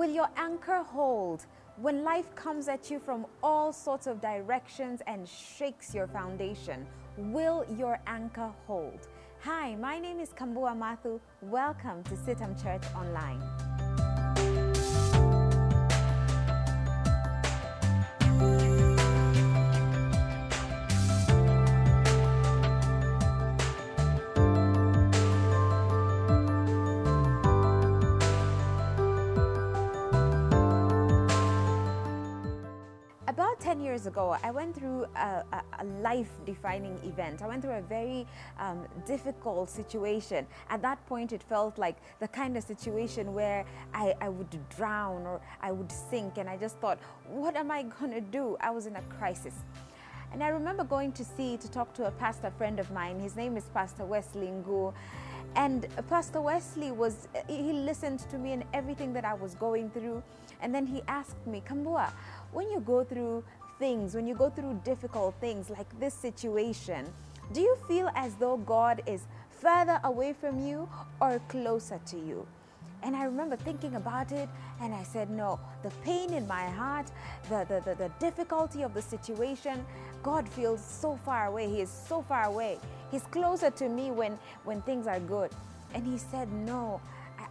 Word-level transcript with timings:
Will 0.00 0.08
your 0.08 0.30
anchor 0.38 0.82
hold 0.82 1.44
when 1.76 2.04
life 2.04 2.34
comes 2.34 2.68
at 2.68 2.90
you 2.90 2.98
from 2.98 3.26
all 3.42 3.70
sorts 3.70 4.06
of 4.06 4.18
directions 4.22 5.02
and 5.06 5.28
shakes 5.28 5.94
your 5.94 6.06
foundation? 6.06 6.86
Will 7.18 7.66
your 7.76 8.00
anchor 8.06 8.50
hold? 8.66 9.08
Hi, 9.42 9.74
my 9.74 9.98
name 9.98 10.18
is 10.18 10.30
Kambua 10.30 10.74
Mathu. 10.74 11.20
Welcome 11.42 12.02
to 12.04 12.16
CITAM 12.16 12.56
Church 12.62 12.84
Online. 12.96 13.42
About 33.40 33.58
10 33.58 33.80
years 33.80 34.06
ago, 34.06 34.36
I 34.42 34.50
went 34.50 34.74
through 34.76 35.06
a, 35.16 35.42
a, 35.50 35.62
a 35.78 35.84
life 36.02 36.28
defining 36.44 37.00
event. 37.04 37.40
I 37.40 37.48
went 37.48 37.62
through 37.62 37.72
a 37.72 37.80
very 37.80 38.26
um, 38.58 38.86
difficult 39.06 39.70
situation. 39.70 40.46
At 40.68 40.82
that 40.82 40.98
point, 41.06 41.32
it 41.32 41.42
felt 41.42 41.78
like 41.78 41.96
the 42.18 42.28
kind 42.28 42.58
of 42.58 42.64
situation 42.64 43.32
where 43.32 43.64
I, 43.94 44.14
I 44.20 44.28
would 44.28 44.54
drown 44.68 45.24
or 45.26 45.40
I 45.62 45.72
would 45.72 45.90
sink, 45.90 46.36
and 46.36 46.50
I 46.50 46.58
just 46.58 46.76
thought, 46.80 46.98
what 47.30 47.56
am 47.56 47.70
I 47.70 47.84
going 47.84 48.12
to 48.12 48.20
do? 48.20 48.58
I 48.60 48.68
was 48.72 48.84
in 48.84 48.96
a 48.96 49.02
crisis. 49.18 49.54
And 50.34 50.44
I 50.44 50.48
remember 50.48 50.84
going 50.84 51.12
to 51.12 51.24
see 51.24 51.56
to 51.56 51.70
talk 51.70 51.94
to 51.94 52.08
a 52.08 52.10
pastor 52.10 52.52
friend 52.58 52.78
of 52.78 52.90
mine. 52.90 53.18
His 53.20 53.36
name 53.36 53.56
is 53.56 53.64
Pastor 53.72 54.04
Wesley 54.04 54.48
Ngu. 54.48 54.92
And 55.56 55.86
Pastor 56.08 56.40
Wesley 56.40 56.92
was, 56.92 57.26
he 57.48 57.72
listened 57.72 58.20
to 58.30 58.38
me 58.38 58.52
and 58.52 58.64
everything 58.72 59.12
that 59.14 59.24
I 59.24 59.34
was 59.34 59.54
going 59.54 59.90
through. 59.90 60.22
And 60.62 60.74
then 60.74 60.86
he 60.86 61.02
asked 61.08 61.44
me, 61.46 61.62
Kambua, 61.66 62.12
when 62.52 62.70
you 62.70 62.80
go 62.80 63.04
through 63.04 63.44
things, 63.78 64.14
when 64.14 64.26
you 64.26 64.34
go 64.34 64.50
through 64.50 64.80
difficult 64.84 65.34
things 65.40 65.70
like 65.70 65.88
this 65.98 66.14
situation, 66.14 67.06
do 67.52 67.60
you 67.60 67.76
feel 67.88 68.10
as 68.14 68.34
though 68.36 68.56
God 68.56 69.02
is 69.06 69.22
further 69.50 70.00
away 70.04 70.32
from 70.32 70.64
you 70.64 70.88
or 71.20 71.40
closer 71.48 72.00
to 72.06 72.16
you? 72.16 72.46
And 73.02 73.16
I 73.16 73.24
remember 73.24 73.56
thinking 73.56 73.94
about 73.94 74.30
it 74.30 74.48
and 74.80 74.94
I 74.94 75.02
said, 75.02 75.30
no, 75.30 75.58
the 75.82 75.90
pain 76.04 76.34
in 76.34 76.46
my 76.46 76.66
heart, 76.68 77.06
the, 77.48 77.64
the, 77.68 77.80
the, 77.80 77.94
the, 77.94 78.10
difficulty 78.18 78.82
of 78.82 78.92
the 78.92 79.02
situation, 79.02 79.84
God 80.22 80.48
feels 80.48 80.84
so 80.84 81.18
far 81.24 81.46
away. 81.46 81.68
He 81.68 81.80
is 81.80 81.90
so 81.90 82.22
far 82.22 82.44
away. 82.44 82.78
He's 83.10 83.22
closer 83.22 83.70
to 83.70 83.88
me 83.88 84.10
when, 84.10 84.38
when 84.64 84.82
things 84.82 85.06
are 85.06 85.20
good. 85.20 85.50
And 85.94 86.06
he 86.06 86.18
said, 86.18 86.52
no, 86.52 87.00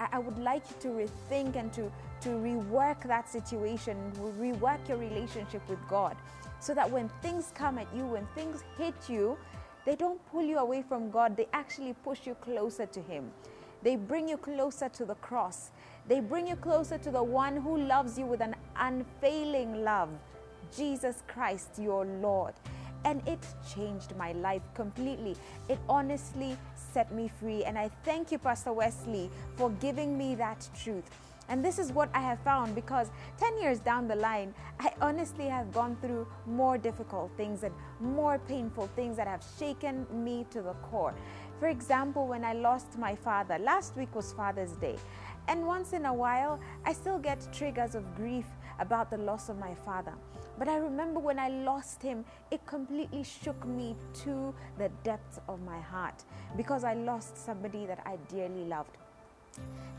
I, 0.00 0.08
I 0.12 0.18
would 0.18 0.38
like 0.38 0.62
you 0.70 0.76
to 0.80 0.88
rethink 0.88 1.56
and 1.56 1.72
to, 1.72 1.90
to 2.22 2.28
rework 2.28 3.02
that 3.06 3.28
situation, 3.28 3.96
rework 4.38 4.88
your 4.88 4.98
relationship 4.98 5.66
with 5.68 5.78
God 5.88 6.16
so 6.60 6.74
that 6.74 6.90
when 6.90 7.08
things 7.22 7.52
come 7.54 7.78
at 7.78 7.86
you, 7.94 8.04
when 8.04 8.26
things 8.34 8.62
hit 8.76 8.94
you, 9.08 9.36
they 9.84 9.94
don't 9.94 10.20
pull 10.30 10.42
you 10.42 10.58
away 10.58 10.82
from 10.82 11.10
God, 11.10 11.36
they 11.36 11.46
actually 11.52 11.94
push 12.04 12.26
you 12.26 12.34
closer 12.34 12.86
to 12.86 13.00
Him. 13.00 13.30
They 13.82 13.96
bring 13.96 14.28
you 14.28 14.36
closer 14.36 14.88
to 14.88 15.04
the 15.04 15.14
cross. 15.16 15.70
They 16.08 16.20
bring 16.20 16.48
you 16.48 16.56
closer 16.56 16.98
to 16.98 17.10
the 17.10 17.22
one 17.22 17.56
who 17.56 17.78
loves 17.78 18.18
you 18.18 18.26
with 18.26 18.40
an 18.40 18.56
unfailing 18.76 19.84
love, 19.84 20.10
Jesus 20.76 21.22
Christ, 21.28 21.78
your 21.78 22.04
Lord. 22.04 22.54
And 23.08 23.26
it 23.26 23.38
changed 23.74 24.14
my 24.16 24.32
life 24.32 24.60
completely. 24.74 25.34
It 25.70 25.78
honestly 25.88 26.58
set 26.92 27.10
me 27.10 27.30
free. 27.40 27.64
And 27.64 27.78
I 27.78 27.88
thank 28.04 28.30
you, 28.30 28.36
Pastor 28.38 28.74
Wesley, 28.74 29.30
for 29.56 29.70
giving 29.80 30.18
me 30.18 30.34
that 30.34 30.68
truth. 30.82 31.08
And 31.48 31.64
this 31.64 31.78
is 31.78 31.90
what 31.90 32.10
I 32.12 32.20
have 32.20 32.38
found 32.40 32.74
because 32.74 33.10
10 33.38 33.62
years 33.62 33.78
down 33.78 34.08
the 34.08 34.14
line, 34.14 34.52
I 34.78 34.92
honestly 35.00 35.46
have 35.46 35.72
gone 35.72 35.96
through 36.02 36.26
more 36.44 36.76
difficult 36.76 37.30
things 37.38 37.62
and 37.62 37.74
more 37.98 38.38
painful 38.46 38.88
things 38.88 39.16
that 39.16 39.26
have 39.26 39.42
shaken 39.58 40.06
me 40.12 40.44
to 40.50 40.60
the 40.60 40.74
core. 40.90 41.14
For 41.58 41.68
example, 41.68 42.26
when 42.26 42.44
I 42.44 42.52
lost 42.52 42.98
my 42.98 43.14
father, 43.14 43.58
last 43.58 43.96
week 43.96 44.14
was 44.14 44.34
Father's 44.34 44.72
Day. 44.72 44.96
And 45.48 45.66
once 45.66 45.94
in 45.94 46.04
a 46.04 46.12
while, 46.12 46.60
I 46.84 46.92
still 46.92 47.18
get 47.18 47.48
triggers 47.52 47.94
of 47.94 48.04
grief 48.14 48.44
about 48.80 49.10
the 49.10 49.16
loss 49.16 49.48
of 49.48 49.58
my 49.58 49.74
father. 49.74 50.12
But 50.58 50.68
I 50.68 50.76
remember 50.76 51.20
when 51.20 51.38
I 51.38 51.48
lost 51.48 52.02
him, 52.02 52.24
it 52.50 52.64
completely 52.66 53.22
shook 53.22 53.66
me 53.66 53.96
to 54.24 54.54
the 54.76 54.90
depths 55.04 55.40
of 55.48 55.62
my 55.62 55.80
heart 55.80 56.22
because 56.56 56.84
I 56.84 56.94
lost 56.94 57.36
somebody 57.36 57.86
that 57.86 58.00
I 58.04 58.16
dearly 58.28 58.66
loved. 58.66 58.98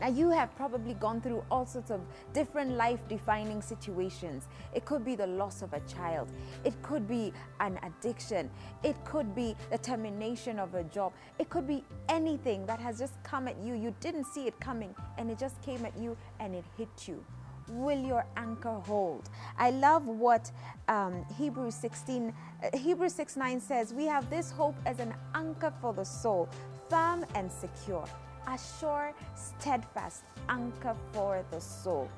Now, 0.00 0.08
you 0.08 0.30
have 0.30 0.54
probably 0.56 0.94
gone 0.94 1.20
through 1.20 1.44
all 1.50 1.66
sorts 1.66 1.90
of 1.90 2.00
different 2.32 2.72
life 2.72 3.00
defining 3.06 3.60
situations. 3.60 4.48
It 4.74 4.86
could 4.86 5.04
be 5.04 5.14
the 5.14 5.26
loss 5.26 5.60
of 5.60 5.74
a 5.74 5.80
child, 5.80 6.32
it 6.64 6.80
could 6.82 7.06
be 7.06 7.32
an 7.60 7.78
addiction, 7.82 8.50
it 8.82 8.96
could 9.04 9.34
be 9.34 9.54
the 9.70 9.76
termination 9.76 10.58
of 10.58 10.74
a 10.74 10.84
job, 10.84 11.12
it 11.38 11.50
could 11.50 11.66
be 11.66 11.84
anything 12.08 12.64
that 12.66 12.80
has 12.80 12.98
just 12.98 13.22
come 13.22 13.46
at 13.46 13.58
you. 13.58 13.74
You 13.74 13.94
didn't 14.00 14.24
see 14.24 14.46
it 14.46 14.58
coming 14.58 14.94
and 15.18 15.30
it 15.30 15.38
just 15.38 15.60
came 15.60 15.84
at 15.84 15.96
you 15.98 16.16
and 16.38 16.54
it 16.54 16.64
hit 16.78 17.06
you. 17.06 17.22
Will 17.68 18.00
your 18.00 18.24
anchor 18.36 18.80
hold? 18.86 19.28
I 19.58 19.70
love 19.70 20.06
what 20.06 20.50
um, 20.88 21.24
Hebrews 21.36 21.74
16, 21.74 22.32
uh, 22.64 22.76
Hebrews 22.76 23.14
6 23.14 23.36
9 23.36 23.60
says. 23.60 23.92
We 23.92 24.06
have 24.06 24.28
this 24.30 24.50
hope 24.50 24.74
as 24.86 24.98
an 24.98 25.14
anchor 25.34 25.72
for 25.80 25.92
the 25.92 26.04
soul, 26.04 26.48
firm 26.88 27.24
and 27.34 27.52
secure 27.52 28.04
a 28.46 28.58
sure, 28.78 29.14
steadfast 29.34 30.24
anchor 30.48 30.96
for 31.12 31.44
the 31.50 31.60
soul. 31.60 32.08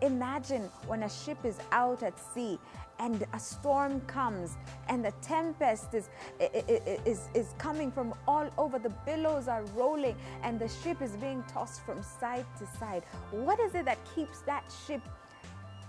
Imagine 0.00 0.62
when 0.86 1.02
a 1.02 1.08
ship 1.08 1.38
is 1.44 1.58
out 1.72 2.02
at 2.04 2.18
sea 2.32 2.58
and 3.00 3.26
a 3.32 3.38
storm 3.38 4.00
comes 4.02 4.56
and 4.88 5.04
the 5.04 5.12
tempest 5.22 5.94
is, 5.94 6.08
is, 6.40 7.28
is 7.34 7.54
coming 7.58 7.90
from 7.90 8.14
all 8.26 8.48
over. 8.58 8.78
The 8.78 8.94
billows 9.06 9.48
are 9.48 9.64
rolling 9.74 10.16
and 10.42 10.58
the 10.58 10.68
ship 10.68 11.02
is 11.02 11.12
being 11.16 11.42
tossed 11.48 11.84
from 11.84 12.02
side 12.02 12.46
to 12.58 12.66
side. 12.78 13.04
What 13.30 13.58
is 13.60 13.74
it 13.74 13.84
that 13.86 13.98
keeps 14.14 14.40
that 14.42 14.64
ship 14.86 15.02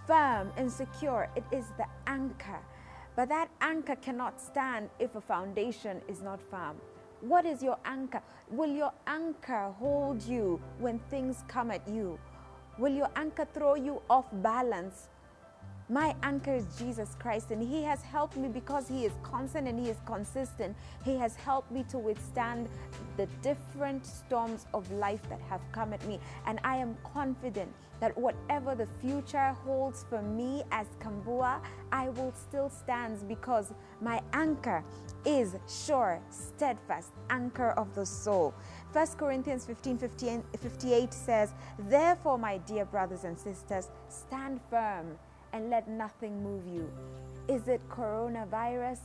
firm 0.07 0.51
and 0.57 0.71
secure? 0.71 1.29
It 1.35 1.43
is 1.51 1.65
the 1.77 1.85
anchor. 2.07 2.59
But 3.15 3.29
that 3.29 3.49
anchor 3.61 3.95
cannot 3.95 4.39
stand 4.41 4.89
if 4.97 5.15
a 5.15 5.21
foundation 5.21 6.01
is 6.07 6.21
not 6.21 6.39
firm. 6.49 6.77
What 7.21 7.45
is 7.45 7.61
your 7.61 7.77
anchor? 7.83 8.21
Will 8.49 8.71
your 8.71 8.93
anchor 9.05 9.73
hold 9.77 10.23
you 10.23 10.61
when 10.79 10.99
things 11.09 11.43
come 11.47 11.69
at 11.69 11.85
you? 11.87 12.17
Will 12.77 12.93
your 12.93 13.09
anchor 13.15 13.45
throw 13.53 13.75
you 13.75 14.01
off 14.09 14.25
balance? 14.31 15.09
My 15.91 16.15
anchor 16.21 16.53
is 16.53 16.67
Jesus 16.77 17.15
Christ, 17.17 17.49
and 17.49 17.63
He 17.63 17.81
has 17.81 18.03
helped 18.03 18.37
me 18.37 18.47
because 18.47 18.87
He 18.87 19.05
is 19.05 19.13
constant 19.23 19.67
and 19.67 19.79
He 19.79 19.89
is 19.89 19.97
consistent. 20.05 20.77
He 21.03 21.17
has 21.17 21.35
helped 21.35 21.71
me 21.71 21.83
to 21.89 21.97
withstand 21.97 22.69
the 23.17 23.25
different 23.41 24.05
storms 24.05 24.67
of 24.75 24.89
life 24.91 25.27
that 25.29 25.41
have 25.41 25.61
come 25.71 25.91
at 25.93 26.05
me. 26.05 26.19
And 26.45 26.59
I 26.63 26.75
am 26.75 26.95
confident 27.03 27.73
that 28.01 28.15
whatever 28.15 28.75
the 28.75 28.85
future 29.01 29.51
holds 29.65 30.05
for 30.09 30.21
me 30.21 30.63
as 30.71 30.85
Kambua, 30.99 31.59
I 31.91 32.09
will 32.09 32.33
still 32.33 32.69
stand 32.69 33.27
because 33.27 33.73
my 33.99 34.21
anchor 34.33 34.83
is 35.25 35.55
sure, 35.67 36.21
steadfast, 36.29 37.13
anchor 37.31 37.71
of 37.71 37.95
the 37.95 38.05
soul. 38.05 38.53
1 38.93 39.07
Corinthians 39.17 39.65
15 39.65 39.97
58 39.97 41.13
says, 41.13 41.53
Therefore, 41.79 42.37
my 42.37 42.59
dear 42.59 42.85
brothers 42.85 43.23
and 43.23 43.37
sisters, 43.37 43.89
stand 44.07 44.59
firm 44.69 45.17
and 45.53 45.69
let 45.69 45.87
nothing 45.87 46.43
move 46.43 46.65
you. 46.67 46.89
Is 47.47 47.67
it 47.67 47.81
coronavirus? 47.89 48.99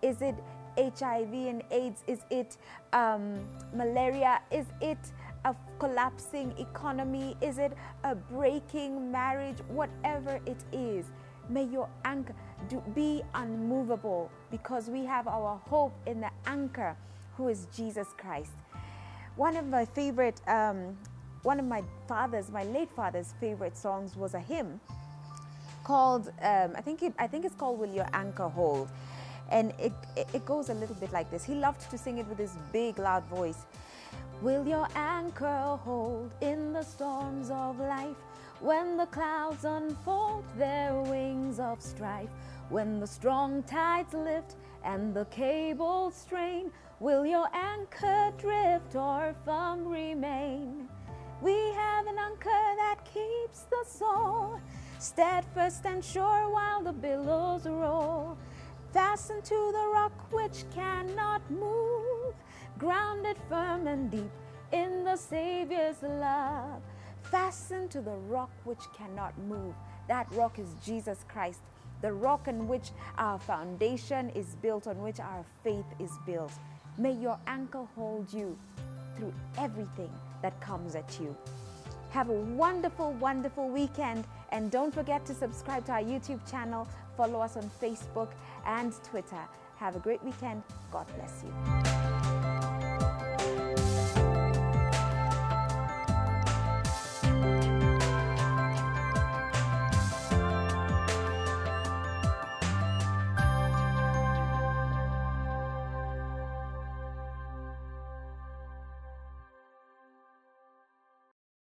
Is 0.00 0.22
it 0.22 0.34
HIV 0.76 1.32
and 1.32 1.62
AIDS? 1.70 2.02
Is 2.06 2.20
it 2.30 2.56
um, 2.92 3.38
malaria? 3.74 4.40
Is 4.50 4.66
it 4.80 4.98
a 5.44 5.54
collapsing 5.78 6.54
economy? 6.58 7.36
Is 7.40 7.58
it 7.58 7.72
a 8.04 8.14
breaking 8.14 9.12
marriage? 9.12 9.58
Whatever 9.68 10.40
it 10.46 10.64
is, 10.72 11.06
may 11.48 11.64
your 11.64 11.88
anchor 12.04 12.34
do, 12.68 12.82
be 12.94 13.22
unmovable 13.34 14.30
because 14.50 14.88
we 14.88 15.04
have 15.04 15.28
our 15.28 15.60
hope 15.68 15.92
in 16.06 16.20
the 16.20 16.30
anchor 16.46 16.96
who 17.36 17.48
is 17.48 17.66
Jesus 17.74 18.08
Christ. 18.16 18.52
One 19.36 19.56
of 19.56 19.66
my 19.66 19.84
favorite, 19.84 20.40
um, 20.46 20.96
one 21.42 21.58
of 21.58 21.66
my 21.66 21.82
father's, 22.06 22.50
my 22.50 22.64
late 22.64 22.90
father's 22.90 23.34
favorite 23.40 23.76
songs 23.76 24.16
was 24.16 24.34
a 24.34 24.40
hymn 24.40 24.80
called 25.84 26.28
um, 26.42 26.72
I 26.76 26.80
think 26.80 27.02
it 27.02 27.14
I 27.18 27.26
think 27.26 27.44
it's 27.44 27.54
called 27.54 27.78
Will 27.78 27.92
Your 27.92 28.08
Anchor 28.12 28.48
Hold? 28.48 28.88
And 29.50 29.74
it, 29.78 29.92
it 30.16 30.46
goes 30.46 30.70
a 30.70 30.74
little 30.74 30.94
bit 30.94 31.12
like 31.12 31.30
this. 31.30 31.44
He 31.44 31.54
loved 31.54 31.90
to 31.90 31.98
sing 31.98 32.18
it 32.18 32.26
with 32.26 32.38
his 32.38 32.56
big 32.72 32.98
loud 32.98 33.24
voice. 33.24 33.66
Will 34.40 34.66
your 34.66 34.88
anchor 34.96 35.78
hold 35.84 36.32
in 36.40 36.72
the 36.72 36.82
storms 36.82 37.50
of 37.50 37.78
life? 37.78 38.16
When 38.60 38.96
the 38.96 39.06
clouds 39.06 39.64
unfold 39.64 40.44
their 40.56 40.94
wings 41.02 41.60
of 41.60 41.82
strife? 41.82 42.30
When 42.70 42.98
the 42.98 43.06
strong 43.06 43.62
tides 43.64 44.14
lift 44.14 44.56
and 44.84 45.14
the 45.14 45.26
cables 45.26 46.14
strain? 46.14 46.70
Will 46.98 47.26
your 47.26 47.48
anchor 47.54 48.32
drift 48.38 48.96
or 48.96 49.34
firm 49.44 49.86
remain? 49.86 50.88
We 51.40 51.56
have 51.74 52.06
an 52.06 52.18
anchor 52.18 52.64
that 52.76 52.98
keeps 53.04 53.62
the 53.62 53.84
soul 53.86 54.60
steadfast 55.02 55.84
and 55.84 56.04
sure 56.04 56.48
while 56.50 56.80
the 56.82 56.92
billows 56.92 57.66
roll. 57.66 58.36
Fastened 58.92 59.44
to 59.44 59.70
the 59.72 59.90
rock 59.92 60.12
which 60.32 60.64
cannot 60.72 61.42
move, 61.50 62.34
grounded 62.78 63.36
firm 63.48 63.86
and 63.88 64.10
deep 64.10 64.30
in 64.72 65.04
the 65.04 65.16
Savior's 65.16 66.02
love. 66.02 66.80
Fastened 67.22 67.90
to 67.90 68.00
the 68.00 68.14
rock 68.28 68.50
which 68.64 68.82
cannot 68.96 69.36
move. 69.48 69.74
That 70.08 70.30
rock 70.32 70.58
is 70.58 70.68
Jesus 70.84 71.24
Christ, 71.28 71.60
the 72.00 72.12
rock 72.12 72.46
on 72.46 72.68
which 72.68 72.90
our 73.18 73.38
foundation 73.38 74.30
is 74.30 74.56
built, 74.62 74.86
on 74.86 75.02
which 75.02 75.18
our 75.18 75.44
faith 75.64 75.86
is 75.98 76.12
built. 76.26 76.52
May 76.96 77.12
your 77.12 77.38
anchor 77.46 77.86
hold 77.96 78.32
you 78.32 78.56
through 79.16 79.32
everything 79.58 80.10
that 80.42 80.60
comes 80.60 80.94
at 80.94 81.18
you. 81.20 81.36
Have 82.12 82.28
a 82.28 82.34
wonderful, 82.34 83.14
wonderful 83.14 83.70
weekend. 83.70 84.26
And 84.50 84.70
don't 84.70 84.92
forget 84.92 85.24
to 85.26 85.34
subscribe 85.34 85.86
to 85.86 85.92
our 85.92 86.02
YouTube 86.02 86.48
channel, 86.50 86.86
follow 87.16 87.40
us 87.40 87.56
on 87.56 87.70
Facebook 87.80 88.28
and 88.66 88.92
Twitter. 89.02 89.40
Have 89.76 89.96
a 89.96 89.98
great 89.98 90.22
weekend. 90.22 90.62
God 90.92 91.06
bless 91.16 91.42
you. 91.42 92.61